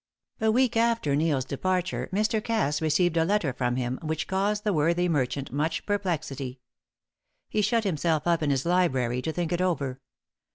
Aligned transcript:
A 0.41 0.51
week 0.51 0.75
after 0.75 1.15
Neil's 1.15 1.45
departure, 1.45 2.09
Mr. 2.11 2.43
Cass 2.43 2.81
received 2.81 3.17
a 3.17 3.23
letter 3.23 3.53
from 3.53 3.75
him 3.75 3.99
which 4.01 4.25
caused 4.25 4.63
the 4.63 4.73
worthy 4.73 5.07
merchant 5.07 5.51
much 5.51 5.85
perplexity. 5.85 6.59
He 7.49 7.61
shut 7.61 7.83
himself 7.83 8.25
up 8.25 8.41
in 8.41 8.49
his 8.49 8.65
library 8.65 9.21
to 9.21 9.31
think 9.31 9.51
it 9.51 9.61
over. 9.61 10.01